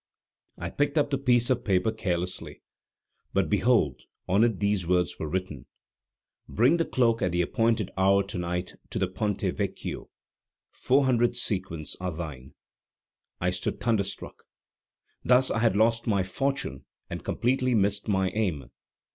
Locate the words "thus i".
15.23-15.59